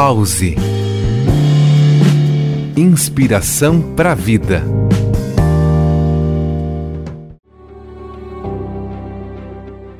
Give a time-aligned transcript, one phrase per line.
[0.00, 0.54] Pause.
[2.76, 4.62] Inspiração para a vida.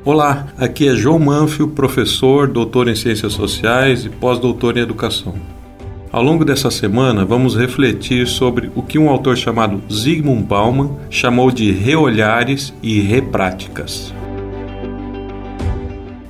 [0.05, 5.35] Olá, aqui é João Manfio, professor, doutor em Ciências Sociais e pós-doutor em Educação.
[6.13, 11.51] Ao longo dessa semana, vamos refletir sobre o que um autor chamado Zygmunt Bauman chamou
[11.51, 14.13] de reolhares e repráticas.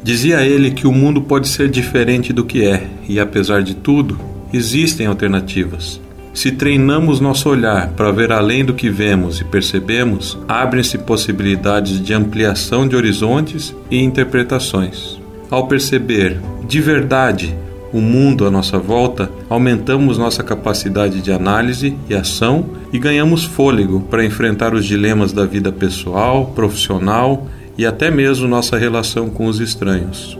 [0.09, 4.19] Dizia ele que o mundo pode ser diferente do que é, e apesar de tudo,
[4.51, 6.01] existem alternativas.
[6.33, 12.11] Se treinamos nosso olhar para ver além do que vemos e percebemos, abrem-se possibilidades de
[12.11, 15.19] ampliação de horizontes e interpretações.
[15.47, 17.55] Ao perceber de verdade
[17.93, 23.99] o mundo à nossa volta, aumentamos nossa capacidade de análise e ação e ganhamos fôlego
[24.09, 27.47] para enfrentar os dilemas da vida pessoal, profissional
[27.79, 30.37] e até mesmo nossa relação com os estranhos.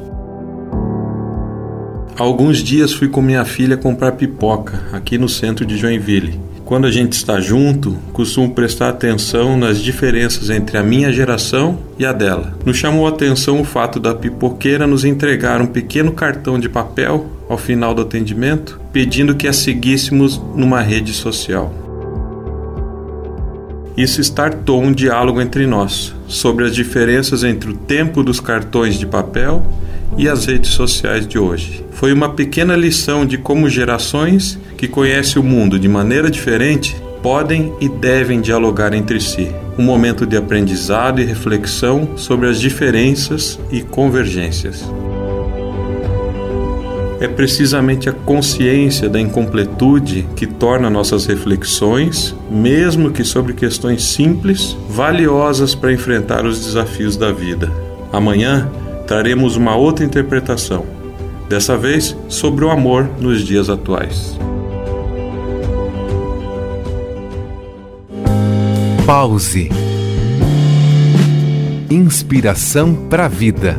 [2.18, 6.38] Há alguns dias fui com minha filha comprar pipoca aqui no centro de Joinville.
[6.66, 12.06] Quando a gente está junto, costumo prestar atenção nas diferenças entre a minha geração e
[12.06, 12.58] a dela.
[12.66, 17.26] Nos chamou a atenção o fato da pipoqueira nos entregar um pequeno cartão de papel
[17.48, 21.89] ao final do atendimento, pedindo que a seguíssemos numa rede social.
[24.00, 29.06] Isso startou um diálogo entre nós sobre as diferenças entre o tempo dos cartões de
[29.06, 29.68] papel
[30.18, 31.84] e as redes sociais de hoje.
[31.92, 37.74] Foi uma pequena lição de como gerações que conhecem o mundo de maneira diferente podem
[37.82, 39.52] e devem dialogar entre si.
[39.78, 44.82] Um momento de aprendizado e reflexão sobre as diferenças e convergências
[47.20, 54.76] é precisamente a consciência da incompletude que torna nossas reflexões, mesmo que sobre questões simples,
[54.90, 57.72] valiosas para enfrentar os desafios da vida.
[58.12, 58.70] Amanhã
[59.06, 60.86] traremos uma outra interpretação,
[61.50, 64.38] dessa vez sobre o amor nos dias atuais.
[69.06, 69.70] Pause.
[71.90, 73.76] Inspiração para a vida.